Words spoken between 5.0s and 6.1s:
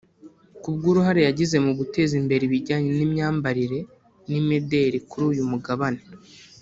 kuri uyu mugabane